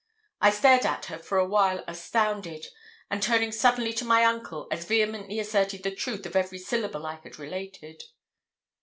[0.41, 2.65] I stared at her for a while astounded,
[3.11, 7.17] and turning suddenly to my uncle, as vehemently asserted the truth of every syllable I
[7.21, 8.05] had related.